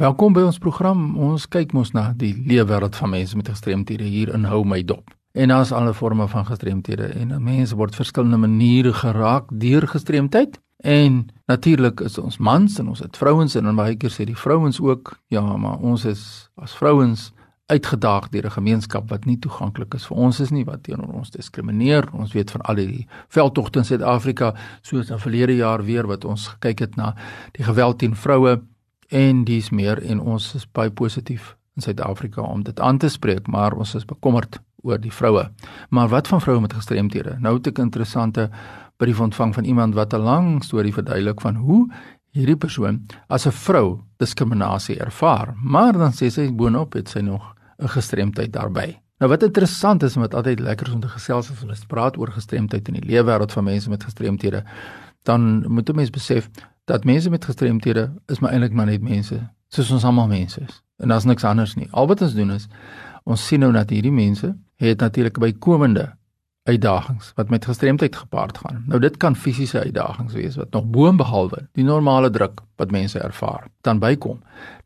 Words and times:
Welkom 0.00 0.32
by 0.32 0.46
ons 0.48 0.56
program. 0.56 1.00
Ons 1.20 1.42
kyk 1.52 1.74
mos 1.76 1.90
na 1.92 2.06
die 2.16 2.30
leefwêreld 2.32 2.94
van 2.96 3.10
mense 3.12 3.36
met 3.36 3.50
gestremthede 3.52 4.06
hier 4.08 4.30
in 4.32 4.46
Hou 4.48 4.62
my 4.64 4.78
dop. 4.80 5.10
En 5.36 5.52
daar's 5.52 5.74
alle 5.76 5.92
forme 5.92 6.24
van 6.32 6.46
gestremthede 6.48 7.10
en 7.20 7.34
mense 7.44 7.76
word 7.76 7.98
verskillende 7.98 8.38
maniere 8.40 8.94
geraak 8.96 9.52
deur 9.52 9.84
gestremdheid. 9.92 10.56
En 10.80 11.26
natuurlik 11.52 12.00
is 12.00 12.16
ons 12.18 12.40
mans 12.40 12.78
en 12.80 12.88
ons 12.88 13.02
het 13.04 13.20
vrouens 13.20 13.58
en 13.60 13.76
baie 13.76 13.98
keer 14.00 14.14
sê 14.14 14.24
die 14.24 14.38
vrouens 14.40 14.80
ook, 14.80 15.12
ja, 15.28 15.44
maar 15.44 15.76
ons 15.84 16.08
is 16.08 16.24
as 16.56 16.78
vrouens 16.80 17.28
uitgedaag 17.68 18.30
deur 18.32 18.46
'n 18.46 18.56
gemeenskap 18.56 19.10
wat 19.10 19.28
nie 19.28 19.38
toeganklik 19.38 19.94
is 19.94 20.06
vir 20.06 20.16
ons 20.16 20.40
is 20.40 20.50
nie 20.50 20.64
wat 20.64 20.82
teenoor 20.82 21.12
ons 21.12 21.30
diskrimineer. 21.30 22.08
Ons 22.12 22.32
weet 22.32 22.50
van 22.50 22.60
al 22.60 22.74
die 22.74 23.06
veldtogte 23.28 23.78
in 23.78 23.84
Suid-Afrika 23.84 24.54
soos 24.80 25.10
in 25.10 25.18
verlede 25.18 25.56
jaar 25.56 25.84
weer 25.84 26.06
wat 26.06 26.24
ons 26.24 26.48
gekyk 26.48 26.78
het 26.78 26.96
na 26.96 27.14
die 27.52 27.64
geweld 27.64 27.98
teen 27.98 28.16
vroue 28.16 28.62
en 29.10 29.44
dis 29.44 29.70
meer 29.70 30.02
en 30.02 30.20
ons 30.20 30.54
is 30.54 30.66
baie 30.72 30.90
positief 30.90 31.56
in 31.76 31.82
Suid-Afrika 31.82 32.42
om 32.42 32.62
dit 32.62 32.80
aan 32.80 32.98
te 32.98 33.08
spreek, 33.08 33.46
maar 33.46 33.72
ons 33.72 33.94
is 33.94 34.04
bekommerd 34.04 34.60
oor 34.82 35.00
die 35.00 35.12
vroue. 35.12 35.48
Maar 35.90 36.08
wat 36.08 36.28
van 36.28 36.40
vroue 36.40 36.60
met 36.60 36.72
gestremthede? 36.72 37.36
Nou 37.40 37.56
het 37.56 37.66
ek 37.66 37.78
'n 37.78 37.90
interessante 37.90 38.50
brief 38.96 39.20
ontvang 39.20 39.54
van 39.54 39.64
iemand 39.64 39.94
wat 39.94 40.14
'n 40.14 40.22
lang 40.22 40.64
storie 40.64 40.92
verduidelik 40.92 41.40
van 41.40 41.54
hoe 41.54 41.88
hierdie 42.30 42.56
persoon 42.56 43.06
as 43.28 43.46
'n 43.46 43.52
vrou 43.52 44.00
diskriminasie 44.16 44.98
ervaar, 44.98 45.54
maar 45.62 45.92
dan 45.92 46.12
sê 46.12 46.30
sy 46.30 46.52
boonop 46.52 46.92
het 46.92 47.08
sy 47.08 47.20
nog 47.20 47.54
'n 47.78 47.88
gestremdheid 47.88 48.52
daarbey. 48.52 49.00
Nou 49.18 49.30
wat 49.30 49.42
interessant 49.42 50.02
is, 50.02 50.14
wat 50.14 50.34
altyd 50.34 50.60
lekker 50.60 50.92
om 50.92 51.00
te 51.00 51.08
gesels 51.08 51.50
as 51.50 51.62
ons 51.62 51.84
praat 51.84 52.16
oor 52.16 52.30
gestremdheid 52.32 52.88
in 52.88 52.94
die 52.94 53.08
leefwêreld 53.10 53.52
van 53.52 53.64
mense 53.64 53.90
met 53.90 54.04
gestremthede, 54.04 54.64
dan 55.22 55.64
moet 55.68 55.90
'n 55.90 55.94
mens 55.94 56.10
besef 56.10 56.48
dat 56.90 57.06
mense 57.06 57.30
met 57.30 57.44
gestremthede 57.44 58.10
is 58.26 58.40
maar 58.42 58.50
eintlik 58.50 58.74
maar 58.74 58.90
net 58.90 59.02
mense, 59.02 59.38
soos 59.70 59.90
ons 59.94 60.04
almal 60.04 60.30
mense 60.30 60.60
is. 60.60 60.80
En 60.98 61.12
daar's 61.12 61.24
niks 61.28 61.46
anders 61.46 61.76
nie. 61.78 61.88
Al 61.90 62.08
wat 62.10 62.22
ons 62.26 62.34
doen 62.34 62.50
is 62.56 62.66
ons 63.24 63.42
sien 63.46 63.60
nou 63.62 63.70
dat 63.72 63.90
hierdie 63.92 64.14
mense 64.14 64.48
het 64.80 65.02
natuurlik 65.04 65.38
bykomende 65.38 66.08
uitdagings 66.68 67.32
wat 67.36 67.50
met 67.52 67.64
gestremdheid 67.64 68.16
gepaard 68.16 68.58
gaan. 68.58 68.82
Nou 68.86 69.00
dit 69.00 69.16
kan 69.16 69.36
fisiese 69.36 69.80
uitdagings 69.80 70.34
wees 70.36 70.56
wat 70.60 70.72
nog 70.76 70.88
boonbehalwe 70.92 71.62
die 71.78 71.84
normale 71.84 72.30
druk 72.30 72.60
wat 72.80 72.90
mense 72.90 73.18
ervaar 73.18 73.68
dan 73.86 73.98
bykom. 74.02 74.40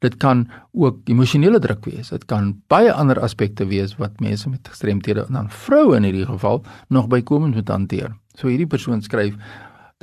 Dit 0.05 0.17
kan 0.23 0.47
ook 0.73 1.01
emosionele 1.11 1.59
druk 1.59 1.85
wees. 1.85 2.13
Dit 2.15 2.25
kan 2.31 2.53
baie 2.67 2.93
ander 2.93 3.21
aspekte 3.21 3.67
wees 3.67 3.97
wat 3.97 4.21
mense 4.21 4.49
met 4.49 4.69
gestremthede 4.69 5.27
en 5.27 5.41
dan 5.41 5.51
vroue 5.51 5.97
in 5.97 6.09
hierdie 6.11 6.27
geval 6.27 6.63
nog 6.89 7.09
bykomend 7.09 7.55
moet 7.55 7.69
hanteer. 7.69 8.13
So 8.39 8.49
hierdie 8.49 8.71
persoon 8.71 9.03
skryf 9.03 9.35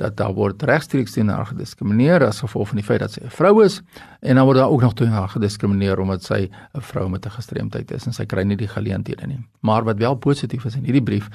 dat 0.02 0.16
daar 0.18 0.34
word 0.34 0.62
regstreeks 0.66 1.14
teen 1.14 1.30
haar 1.30 1.46
gediskrimineer 1.52 2.24
as 2.26 2.42
gevolg 2.42 2.72
van 2.72 2.80
die 2.80 2.86
feit 2.86 3.02
dat 3.04 3.14
sy 3.14 3.20
'n 3.22 3.30
vrou 3.30 3.64
is 3.64 3.80
en 4.20 4.36
dan 4.36 4.46
word 4.46 4.58
daar 4.58 4.72
ook 4.74 4.82
nog 4.82 4.94
teen 4.94 5.14
haar 5.14 5.28
gediskrimineer 5.28 6.00
omdat 6.00 6.24
sy 6.24 6.50
'n 6.74 6.80
vrou 6.80 7.08
met 7.08 7.26
'n 7.26 7.36
gestremdheid 7.38 7.90
is 7.90 8.06
en 8.06 8.12
sy 8.12 8.26
kry 8.26 8.42
nie 8.42 8.56
die 8.56 8.68
geleenthede 8.68 9.26
nie. 9.26 9.40
Maar 9.60 9.84
wat 9.84 9.98
wel 9.98 10.14
positief 10.14 10.64
is 10.64 10.76
in 10.76 10.84
hierdie 10.84 11.02
brief, 11.02 11.28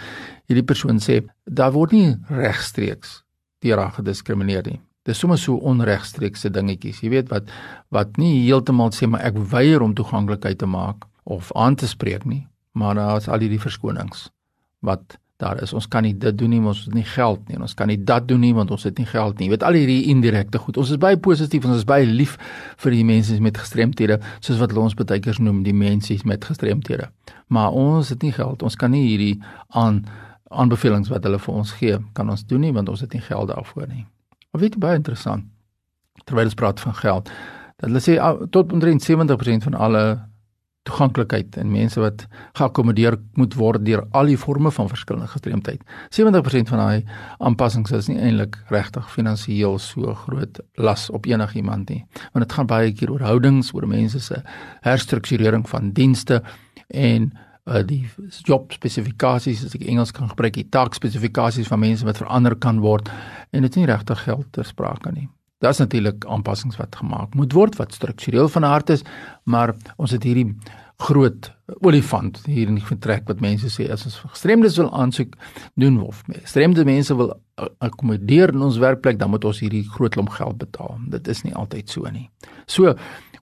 hierdie 0.47 0.65
persoon 0.65 0.99
sê 0.99 1.23
daar 1.45 1.71
word 1.71 1.91
nie 1.91 2.15
regstreeks 2.29 3.23
teen 3.59 3.77
haar 3.77 3.91
gediskrimineer 3.91 4.63
nie. 4.65 4.81
Dis 5.03 5.19
sommer 5.19 5.37
so 5.37 5.55
onregstreekse 5.55 6.49
dingetjies, 6.49 7.01
jy 7.01 7.09
weet 7.09 7.29
wat 7.29 7.43
wat 7.89 8.17
nie 8.17 8.43
heeltemal 8.45 8.91
sê 8.91 9.07
maar 9.07 9.21
ek 9.21 9.37
weier 9.37 9.81
om 9.81 9.93
toeganklikheid 9.93 10.57
te 10.57 10.65
maak 10.65 11.05
of 11.23 11.51
aan 11.55 11.75
te 11.75 11.87
spreek 11.87 12.25
nie, 12.25 12.47
maar 12.73 12.95
daar 12.95 13.17
is 13.17 13.27
al 13.27 13.39
hierdie 13.39 13.59
verskonings 13.61 14.29
wat 14.79 15.17
daar 15.37 15.61
is. 15.61 15.73
Ons 15.77 15.87
kan 15.87 16.03
nie 16.05 16.15
dit 16.17 16.37
doen 16.37 16.49
nie, 16.49 16.59
ons 16.61 16.83
het 16.87 16.93
nie 16.97 17.05
geld 17.05 17.47
nie. 17.49 17.59
Ons 17.61 17.75
kan 17.77 17.89
nie 17.91 17.97
dat 18.03 18.27
doen 18.27 18.41
nie 18.41 18.53
want 18.57 18.71
ons 18.73 18.83
het 18.87 18.97
nie 18.97 19.05
geld 19.05 19.37
nie. 19.37 19.47
Jy 19.47 19.53
weet 19.53 19.65
al 19.67 19.77
hierdie 19.77 19.99
indirekte 20.13 20.61
goed. 20.61 20.77
Ons 20.81 20.93
is 20.95 21.01
baie 21.01 21.17
positief 21.17 21.65
en 21.65 21.75
ons 21.75 21.83
is 21.83 21.87
baie 21.87 22.05
lief 22.05 22.37
vir 22.83 22.95
die 22.97 23.03
mense 23.05 23.37
met 23.43 23.57
gestremthede, 23.61 24.17
soos 24.41 24.61
wat 24.61 24.73
ons 24.77 24.97
baie 24.97 25.19
keer 25.21 25.41
noem 25.43 25.61
die 25.65 25.75
mense 25.77 26.17
met 26.25 26.45
gestremthede. 26.45 27.11
Maar 27.53 27.75
ons 27.77 28.09
het 28.13 28.25
nie 28.25 28.33
geld. 28.33 28.65
Ons 28.65 28.79
kan 28.79 28.91
nie 28.91 29.05
hierdie 29.05 29.35
aan 29.69 30.05
aanbevelings 30.49 31.11
wat 31.11 31.25
hulle 31.27 31.39
vir 31.43 31.59
ons 31.59 31.73
gee, 31.79 31.99
kan 32.15 32.29
ons 32.31 32.45
doen 32.47 32.63
nie 32.63 32.73
want 32.73 32.89
ons 32.89 33.03
het 33.03 33.13
nie 33.13 33.21
geld 33.21 33.51
daarvoor 33.51 33.87
nie. 33.91 34.05
Maar 34.51 34.63
weet 34.63 34.77
jy 34.77 34.81
baie 34.83 34.99
interessant. 34.99 35.45
Terwyl 36.25 36.49
ons 36.49 36.57
praat 36.57 36.79
van 36.81 36.95
geld, 36.97 37.29
dat 37.77 37.89
hulle 37.89 38.01
sê 38.01 38.17
ah, 38.23 38.39
tot 38.51 38.71
omtrent 38.73 39.03
70% 39.03 39.67
van 39.67 39.75
alle 39.77 40.03
toeganklikheid 40.87 41.57
en 41.59 41.71
mense 41.71 41.99
wat 42.01 42.25
geakkommodeer 42.57 43.17
moet 43.39 43.55
word 43.59 43.85
deur 43.85 44.05
al 44.17 44.31
die 44.31 44.37
forme 44.39 44.71
van 44.71 44.89
verskillende 44.89 45.29
gestremdheid. 45.31 45.83
70% 46.15 46.71
van 46.71 46.83
daai 46.83 47.17
aanpassings 47.37 47.93
is 47.97 48.09
nie 48.11 48.19
eintlik 48.19 48.57
regtig 48.73 49.09
finansiëel 49.13 49.79
so 49.83 50.15
groot 50.25 50.61
las 50.75 51.09
op 51.13 51.27
enigiemand 51.29 51.91
nie. 51.93 52.03
Want 52.33 52.47
dit 52.47 52.55
gaan 52.57 52.69
baie 52.69 52.93
keer 52.93 53.11
oor 53.11 53.25
houdings, 53.27 53.73
oor 53.75 53.87
mense 53.87 54.21
se 54.23 54.41
herstrukturering 54.87 55.67
van 55.69 55.91
dienste 55.97 56.41
en 56.87 57.31
uh, 57.67 57.83
die 57.85 58.03
job 58.47 58.71
spesifikasies 58.75 59.65
as 59.67 59.75
ek 59.75 59.87
Engels 59.87 60.13
kan 60.15 60.31
gebruik, 60.31 60.55
die 60.55 60.69
taak 60.71 60.95
spesifikasies 60.97 61.67
van 61.71 61.83
mense 61.83 62.07
wat 62.07 62.21
verander 62.21 62.55
kan 62.55 62.81
word 62.83 63.11
en 63.51 63.67
dit 63.67 63.71
is 63.71 63.81
nie 63.81 63.89
regtig 63.89 64.23
geld 64.27 64.47
ter 64.55 64.67
sprake 64.67 65.11
nie. 65.13 65.27
Daar's 65.63 65.79
natuurlik 65.81 66.25
aanpassings 66.25 66.77
wat 66.77 66.95
gemaak 66.95 67.33
moet 67.33 67.53
word 67.53 67.77
wat 67.79 67.93
struktureel 67.93 68.49
van 68.53 68.65
aard 68.65 68.89
is, 68.93 69.01
maar 69.43 69.73
ons 69.97 70.11
het 70.13 70.23
hierdie 70.23 70.51
groot 70.97 71.51
olifant 71.85 72.39
hier 72.45 72.69
in 72.69 72.77
die 72.79 72.85
vertrek 72.85 73.27
wat 73.29 73.41
mense 73.41 73.69
sê 73.69 73.85
as 73.93 74.05
ons 74.07 74.17
gestremdes 74.31 74.77
wil 74.81 74.89
aansoek 74.97 75.35
doen 75.77 75.99
of 76.01 76.23
gestremde 76.29 76.85
mense 76.85 77.13
wil 77.17 77.35
akkommodeer 77.85 78.53
in 78.53 78.65
ons 78.65 78.79
werkplek, 78.81 79.19
dan 79.21 79.29
moet 79.33 79.45
ons 79.45 79.61
hierdie 79.61 79.83
groot 79.93 80.13
klomp 80.13 80.33
geld 80.33 80.57
betaal. 80.61 80.97
Dit 81.13 81.27
is 81.29 81.43
nie 81.45 81.53
altyd 81.57 81.89
so 81.89 82.09
nie. 82.13 82.29
So, 82.65 82.93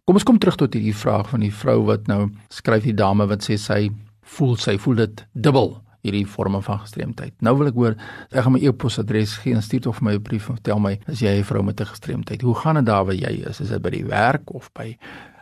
kom 0.04 0.20
ons 0.20 0.28
kom 0.28 0.40
terug 0.40 0.60
tot 0.60 0.76
hierdie 0.76 0.96
vraag 0.96 1.32
van 1.32 1.44
die 1.44 1.54
vrou 1.54 1.82
wat 1.88 2.08
nou 2.12 2.30
skryf 2.54 2.88
die 2.88 2.96
dame 2.96 3.28
wat 3.32 3.48
sê 3.48 3.60
sy 3.60 3.88
voel 4.36 4.56
sy 4.60 4.76
voel 4.82 5.04
dit 5.06 5.26
dubbel 5.34 5.76
hierdie 6.06 6.26
vorme 6.30 6.62
van 6.62 6.80
gestremdheid. 6.84 7.34
Nou 7.46 7.56
wil 7.60 7.72
ek 7.72 7.80
hoor, 7.80 7.96
ek 8.32 8.46
gaan 8.46 8.56
my 8.56 8.62
e-posadres 8.64 9.38
gee 9.44 9.58
en 9.58 9.64
stuur 9.66 9.86
tog 9.88 10.00
vir 10.00 10.08
my 10.10 10.16
'n 10.16 10.24
brief 10.24 10.50
en 10.50 10.58
vertel 10.60 10.80
my 10.80 11.00
as 11.08 11.20
jy 11.20 11.40
'n 11.40 11.44
vrou 11.44 11.64
met 11.64 11.82
'n 11.82 11.86
gestremdheid. 11.86 12.42
Hoe 12.42 12.56
gaan 12.56 12.76
dit 12.76 12.86
daar 12.86 13.06
waar 13.06 13.16
jy 13.16 13.44
is? 13.48 13.62
Is 13.62 13.70
dit 13.70 13.82
by 13.82 13.90
die 13.90 14.06
werk 14.06 14.54
of 14.54 14.72
by 14.74 14.98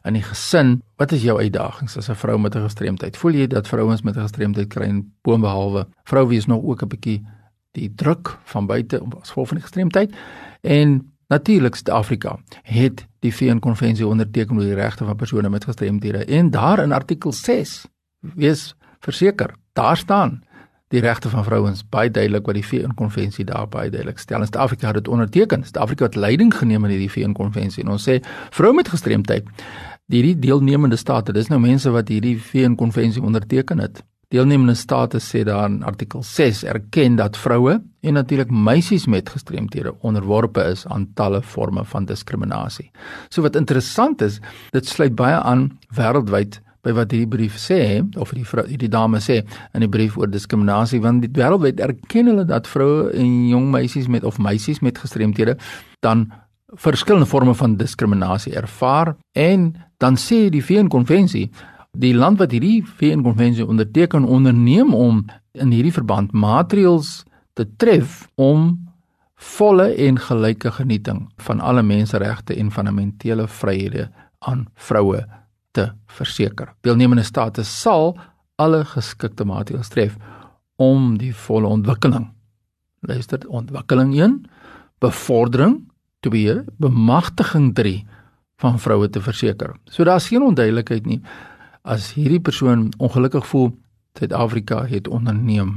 in 0.06 0.14
die 0.14 0.24
gesin? 0.24 0.82
Wat 0.98 1.12
is 1.12 1.24
jou 1.24 1.40
uitdagings 1.40 1.98
as 1.98 2.10
'n 2.10 2.16
vrou 2.16 2.38
met 2.40 2.56
'n 2.56 2.64
gestremdheid? 2.64 3.18
Voel 3.18 3.32
jy 3.32 3.48
dat 3.48 3.68
vrouens 3.68 4.02
met 4.02 4.16
'n 4.16 4.22
gestremdheid 4.22 4.70
kry 4.70 4.84
en 4.84 5.14
boonbehalwe 5.22 5.88
vrou 6.04 6.28
wie 6.28 6.38
is 6.38 6.48
nog 6.48 6.64
ook 6.64 6.82
'n 6.84 6.88
bietjie 6.88 7.24
die 7.72 7.94
druk 7.96 8.38
van 8.44 8.66
buite 8.66 9.02
as 9.22 9.30
gevolg 9.30 9.48
van 9.48 9.58
die 9.58 9.66
gestremdheid? 9.66 10.14
En 10.62 11.14
natuurlik 11.28 11.76
Suid-Afrika 11.76 12.38
het 12.64 13.06
die 13.20 13.34
VN-konvensie 13.36 14.08
onderteken 14.08 14.58
oor 14.58 14.68
die 14.68 14.76
regte 14.76 15.06
van 15.06 15.16
persone 15.16 15.50
met 15.50 15.66
gestremdhede 15.66 16.26
en 16.26 16.50
daar 16.50 16.84
in 16.84 16.92
artikel 16.92 17.32
6 17.32 17.86
wees 18.20 18.76
verseker, 19.00 19.56
daar 19.74 19.98
staan 19.98 20.44
die 20.94 21.02
regte 21.02 21.30
van 21.32 21.46
vrouens 21.46 21.82
baie 21.90 22.12
duidelik 22.14 22.46
wat 22.46 22.60
die 22.60 22.66
VN-konvensie 22.66 23.46
daar 23.50 23.66
baie 23.70 23.90
duidelik 23.90 24.22
stel. 24.22 24.44
En 24.44 24.50
Suid-Afrika 24.50 24.92
het 24.92 25.02
dit 25.02 25.10
onderteken. 25.10 25.66
Suid-Afrika 25.66 26.06
het 26.06 26.16
leiding 26.16 26.54
geneem 26.54 26.86
in 26.86 26.96
hierdie 26.96 27.12
VN-konvensie 27.12 27.84
en 27.84 27.96
ons 27.96 28.06
sê 28.10 28.20
vrou 28.54 28.74
met 28.78 28.92
gestremdheid, 28.94 29.48
hierdie 30.14 30.36
deelnemende 30.38 31.00
state, 31.00 31.34
dis 31.34 31.50
nou 31.50 31.62
mense 31.64 31.90
wat 31.90 32.12
hierdie 32.14 32.36
VN-konvensie 32.38 33.24
onderteken 33.24 33.82
het. 33.82 34.04
Deelnemende 34.34 34.74
state 34.74 35.20
sê 35.22 35.44
daar 35.46 35.68
in 35.70 35.84
artikel 35.86 36.24
6 36.26 36.64
erken 36.66 37.18
dat 37.20 37.38
vroue 37.38 37.76
en 38.02 38.18
natuurlik 38.18 38.50
meisies 38.50 39.06
met 39.06 39.30
gestremthede 39.30 39.94
onderworpe 40.02 40.64
is 40.72 40.88
aan 40.88 41.12
talle 41.14 41.42
forme 41.42 41.84
van 41.86 42.06
diskriminasie. 42.10 42.90
So 43.30 43.46
wat 43.46 43.56
interessant 43.56 44.22
is, 44.26 44.40
dit 44.74 44.90
sluit 44.90 45.14
baie 45.16 45.38
aan 45.38 45.68
wêreldwyd 45.94 46.62
by 46.84 46.94
wat 46.98 47.14
hierdie 47.16 47.30
brief 47.32 47.58
sê 47.62 48.04
of 48.20 48.34
die 48.36 48.46
vrou 48.48 48.66
die 48.68 48.92
dame 48.92 49.22
sê 49.24 49.42
in 49.74 49.86
die 49.86 49.92
brief 49.92 50.18
oor 50.20 50.32
diskriminasie 50.32 51.02
want 51.04 51.24
die 51.24 51.32
wêreldwyd 51.32 51.82
erken 51.84 52.32
hulle 52.32 52.46
dat 52.50 52.68
vroue 52.68 53.12
en 53.16 53.30
jong 53.52 53.70
meisies 53.72 54.10
met 54.12 54.24
of 54.28 54.40
meisies 54.40 54.82
met 54.84 55.00
gestremthede 55.00 55.56
dan 56.04 56.28
verskillende 56.74 57.30
forme 57.30 57.54
van 57.56 57.78
diskriminasie 57.78 58.56
ervaar 58.60 59.16
en 59.38 59.72
dan 60.04 60.18
sê 60.20 60.50
die 60.52 60.64
VN 60.64 60.90
konvensie 60.92 61.50
die 61.94 62.14
land 62.18 62.40
wat 62.42 62.52
hierdie 62.52 62.82
VN 62.84 63.22
konvensie 63.24 63.66
onderteken 63.68 64.26
onderneem 64.26 64.94
om 64.98 65.22
in 65.54 65.72
hierdie 65.72 65.94
verband 65.94 66.34
maatreëls 66.34 67.22
te 67.54 67.68
tref 67.78 68.26
om 68.36 68.74
volle 69.54 69.92
en 70.08 70.18
gelyke 70.20 70.72
genieting 70.72 71.28
van 71.46 71.62
alle 71.62 71.84
menseregte 71.86 72.58
en 72.58 72.72
fundamentele 72.72 73.48
vryhede 73.48 74.10
aan 74.40 74.66
vroue 74.76 75.22
te 75.74 75.90
verseker. 76.18 76.74
Deelnemende 76.86 77.26
state 77.26 77.66
sal 77.68 78.14
alle 78.62 78.84
geskikte 78.86 79.46
maatreëls 79.50 79.92
tref 79.94 80.18
om 80.82 81.16
die 81.18 81.34
volle 81.46 81.68
ontwikkeling. 81.68 82.30
Luister, 83.04 83.42
ontwikkeling 83.50 84.14
1, 84.16 84.38
bevordering 85.04 85.82
2, 86.24 86.62
bemagtiging 86.80 87.74
3 87.76 87.98
van 88.64 88.78
vroue 88.80 89.10
te 89.10 89.22
verseker. 89.22 89.74
So 89.92 90.06
daar's 90.08 90.30
geen 90.32 90.46
onduidelikheid 90.46 91.10
nie 91.10 91.22
as 91.84 92.14
hierdie 92.16 92.40
persoon 92.40 92.92
ongelukkig 92.98 93.48
voel 93.48 93.74
Suid-Afrika 94.18 94.86
het 94.88 95.08
onderneem 95.08 95.74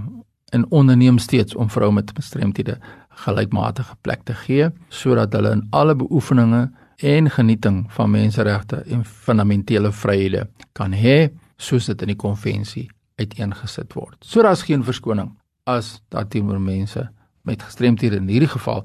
en 0.55 0.71
onderneem 0.71 1.19
steeds 1.19 1.55
om 1.55 1.71
vroue 1.71 1.93
met 1.93 2.13
gestremthede 2.15 2.77
gelykmatige 3.25 3.97
plek 4.01 4.23
te 4.29 4.35
gee 4.45 4.69
sodat 4.89 5.33
hulle 5.35 5.57
in 5.57 5.65
alle 5.75 5.97
beoefeninge 5.99 6.69
en 6.97 7.31
genieting 7.31 7.93
van 7.93 8.11
menseregte 8.11 8.77
en 8.77 9.05
fundamentele 9.05 9.93
vryhede 9.93 10.47
kan 10.73 10.93
hê 10.93 11.31
soos 11.57 11.87
dit 11.87 12.03
in 12.03 12.13
die 12.13 12.21
konvensie 12.21 12.89
uiteengesit 13.17 13.93
word. 13.97 14.17
So 14.21 14.43
daar's 14.43 14.63
geen 14.63 14.85
verskoning 14.85 15.35
as 15.67 16.01
daar 16.09 16.29
teenoor 16.29 16.61
mense 16.61 17.09
met 17.43 17.63
gestremthede 17.63 18.17
in 18.17 18.29
hierdie 18.29 18.51
geval 18.51 18.85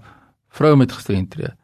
vroue 0.50 0.76
met 0.76 0.92
gestremthede 0.92 1.56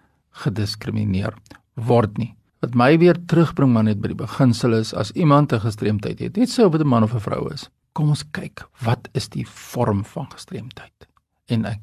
gediskrimineer 0.43 1.33
word 1.73 2.17
nie. 2.17 2.33
Wat 2.61 2.75
my 2.75 2.95
weer 2.97 3.17
terugbring 3.29 3.73
maar 3.73 3.85
net 3.85 3.99
by 4.01 4.11
die 4.13 4.19
beginsel 4.19 4.73
is 4.79 4.93
as 4.93 5.11
iemand 5.11 5.53
'n 5.53 5.59
gestremdheid 5.59 6.19
het, 6.19 6.37
net 6.37 6.49
so 6.49 6.65
of 6.65 6.71
dit 6.71 6.81
'n 6.81 6.87
man 6.87 7.03
of 7.03 7.13
'n 7.13 7.19
vrou 7.19 7.53
is. 7.53 7.69
Kom 7.93 8.09
ons 8.09 8.23
kyk, 8.31 8.67
wat 8.83 9.09
is 9.13 9.29
die 9.29 9.45
vorm 9.47 10.05
van 10.05 10.27
gestremdheid? 10.31 11.07
En 11.47 11.65
ek 11.65 11.79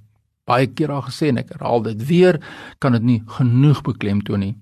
baie 0.48 0.66
keer 0.66 0.92
al 0.92 1.04
gesê 1.08 1.30
en 1.32 1.40
ek 1.42 1.54
herhaal 1.56 1.82
dit 1.82 2.06
weer, 2.08 2.40
kan 2.78 2.92
dit 2.92 3.02
nie 3.02 3.22
genoeg 3.38 3.82
beklemtoon 3.86 4.40
nie. 4.40 4.54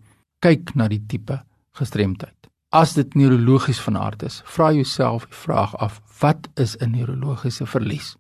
Kyk 0.42 0.74
na 0.78 0.88
die 0.88 1.02
tipe 1.08 1.42
gestremdheid. 1.78 2.36
As 2.72 2.94
dit 2.96 3.14
neurologies 3.14 3.80
van 3.84 3.98
aard 4.00 4.22
is, 4.24 4.40
vra 4.48 4.70
jouself 4.72 5.26
die 5.28 5.36
vraag 5.36 5.74
af: 5.76 6.00
wat 6.20 6.48
is 6.56 6.76
'n 6.80 6.90
neurologiese 6.90 7.66
verlies? 7.66 8.16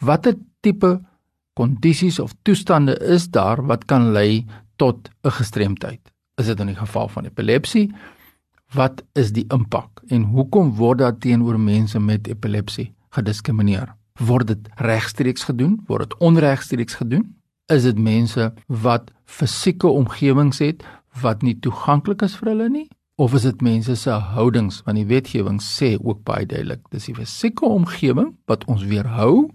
Watter 0.00 0.34
tipe 0.60 1.00
kondisies 1.54 2.18
of 2.18 2.34
toestande 2.42 2.98
is 2.98 3.28
daar 3.30 3.66
wat 3.66 3.84
kan 3.84 4.12
lei 4.12 4.46
tot 4.76 5.08
'n 5.24 5.30
gestremdheid? 5.30 6.00
Is 6.36 6.46
dit 6.46 6.60
in 6.60 6.66
die 6.66 6.76
geval 6.76 7.08
van 7.08 7.24
epilepsie? 7.24 7.92
Wat 8.74 9.02
is 9.12 9.32
die 9.32 9.44
impak 9.48 10.02
en 10.08 10.22
hoekom 10.22 10.74
word 10.74 10.98
daar 10.98 11.18
teenoor 11.18 11.60
mense 11.60 12.00
met 12.00 12.28
epilepsie 12.28 12.92
gediskrimineer? 13.10 13.94
Word 14.18 14.46
dit 14.46 14.68
regstreeks 14.76 15.44
gedoen? 15.44 15.80
Word 15.86 16.08
dit 16.08 16.18
onregstreeks 16.18 16.94
gedoen? 16.94 17.34
Is 17.66 17.82
dit 17.82 17.98
mense 17.98 18.52
wat 18.66 19.10
fisieke 19.24 19.86
omgewings 19.86 20.58
het 20.58 20.84
wat 21.20 21.42
nie 21.42 21.58
toeganklik 21.58 22.22
is 22.22 22.36
vir 22.36 22.48
hulle 22.48 22.68
nie? 22.68 22.88
of 23.16 23.34
is 23.34 23.42
dit 23.46 23.60
mense 23.62 23.94
se 23.96 24.10
houdings 24.10 24.80
want 24.86 24.98
die 24.98 25.06
wetgewing 25.06 25.60
sê 25.62 25.94
ook 26.00 26.24
baie 26.26 26.46
duidelik 26.50 26.82
dis 26.90 27.06
die 27.06 27.14
fisieke 27.14 27.66
omgewing 27.66 28.32
wat 28.50 28.64
ons 28.70 28.82
weerhou 28.90 29.50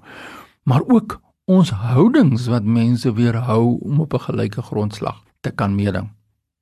maar 0.63 0.85
ook 0.88 1.17
ons 1.50 1.73
houdings 1.91 2.47
wat 2.51 2.63
mense 2.63 3.12
weerhou 3.17 3.79
om 3.83 4.00
op 4.00 4.13
'n 4.13 4.25
gelyke 4.27 4.62
grondslag 4.62 5.19
te 5.41 5.51
kan 5.51 5.75
meeding 5.75 6.07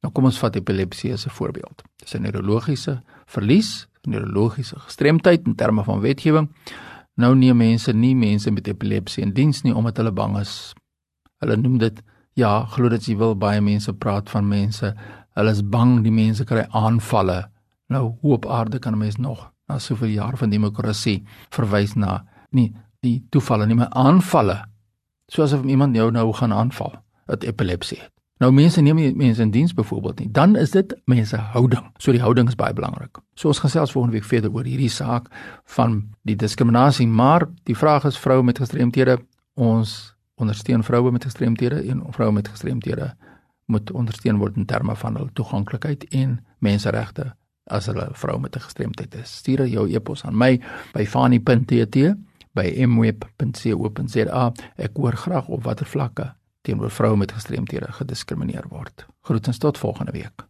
nou 0.01 0.11
kom 0.13 0.25
ons 0.25 0.39
vat 0.39 0.55
epilepsie 0.55 1.13
as 1.13 1.27
'n 1.27 1.37
voorbeeld 1.37 1.83
dis 2.01 2.15
'n 2.15 2.21
neurologiese 2.21 3.01
verlies 3.25 3.87
neurologiese 4.07 4.79
gestremdheid 4.79 5.45
in 5.45 5.55
terme 5.55 5.83
van 5.83 5.99
wetgewing 5.99 6.49
nou 7.17 7.35
neem 7.35 7.57
mense 7.57 7.93
nie 7.93 8.15
mense 8.15 8.51
met 8.51 8.67
epilepsie 8.67 9.23
in 9.23 9.33
diens 9.33 9.63
nie 9.63 9.73
omdat 9.73 9.97
hulle 9.97 10.11
bang 10.11 10.37
is 10.39 10.73
hulle 11.41 11.57
noem 11.57 11.77
dit 11.77 12.01
ja 12.37 12.65
glo 12.73 12.89
dit 12.89 13.07
jy 13.09 13.17
wil 13.17 13.35
baie 13.35 13.61
mense 13.61 13.93
praat 13.93 14.29
van 14.29 14.47
mense 14.47 14.93
Hulle 15.37 15.53
is 15.53 15.61
bang 15.61 15.99
die 16.01 16.13
mense 16.13 16.47
kry 16.49 16.63
aanvalle. 16.73 17.43
Nou 17.93 18.03
hoe 18.23 18.33
op 18.39 18.47
aarde 18.49 18.79
kan 18.79 18.93
'n 18.93 18.97
mens 18.97 19.17
nog 19.17 19.51
na 19.67 19.77
soveel 19.79 20.09
jaar 20.09 20.37
van 20.37 20.49
demokrasie 20.49 21.25
verwys 21.49 21.93
na 21.93 22.25
nie 22.49 22.73
die 23.01 23.27
toevalle 23.29 23.65
nie, 23.65 23.75
maar 23.75 23.89
aanvalle. 23.89 24.65
Soos 25.27 25.53
of 25.53 25.63
iemand 25.63 25.95
jou 25.95 26.11
nou 26.11 26.33
gaan 26.33 26.53
aanval, 26.53 26.93
het 27.27 27.43
epilepsie 27.43 27.99
het. 27.99 28.11
Nou 28.37 28.51
mense 28.53 28.81
neem 28.81 28.95
nie 28.95 29.15
mense 29.17 29.41
in 29.41 29.51
diens 29.51 29.73
byvoorbeeld 29.73 30.19
nie. 30.19 30.31
Dan 30.31 30.55
is 30.55 30.71
dit 30.71 30.93
mense 31.05 31.37
houding. 31.37 31.87
So 31.97 32.11
die 32.11 32.21
houding 32.21 32.47
is 32.47 32.55
baie 32.55 32.73
belangrik. 32.73 33.17
So 33.33 33.49
ons 33.49 33.59
gesels 33.59 33.91
volgende 33.91 34.19
week 34.19 34.27
verder 34.29 34.53
oor 34.53 34.67
hierdie 34.67 34.91
saak 34.93 35.31
van 35.77 36.03
die 36.21 36.35
diskriminasie, 36.35 37.07
maar 37.07 37.47
die 37.65 37.77
vraag 37.77 38.05
is 38.05 38.17
vroue 38.17 38.43
met 38.43 38.61
gestremthede, 38.61 39.17
ons 39.53 40.13
ondersteun 40.37 40.83
vroue 40.85 41.11
met 41.11 41.25
gestremthede 41.25 41.81
en 41.89 42.03
vroue 42.13 42.31
met 42.31 42.47
gestremthede 42.47 43.15
moet 43.65 43.91
ondersteun 43.91 44.37
word 44.37 44.55
in 44.55 44.65
terme 44.65 44.95
van 44.95 45.17
hul 45.17 45.29
toeganklikheid 45.33 46.05
en 46.15 46.37
menseregte 46.63 47.31
as 47.67 47.89
hulle 47.89 48.05
'n 48.05 48.13
vrou 48.13 48.39
met 48.39 48.55
'n 48.55 48.59
gestremdheid 48.59 49.15
is. 49.15 49.37
Stuur 49.37 49.67
jou 49.67 49.89
e-pos 49.89 50.25
aan 50.25 50.37
my 50.37 50.61
by 50.93 51.05
fani.tt 51.05 52.15
by 52.53 52.85
mweb.co.za. 52.85 54.51
Ek 54.77 54.91
hoor 54.95 55.13
graag 55.13 55.47
op 55.47 55.63
watter 55.63 55.85
vlakke 55.85 56.36
teenoor 56.67 56.91
vroue 56.91 57.17
met 57.17 57.31
gestremthede 57.31 57.91
gediskrimineer 57.91 58.67
word. 58.69 59.05
Groetens 59.21 59.57
tot 59.57 59.77
volgende 59.77 60.11
week. 60.11 60.46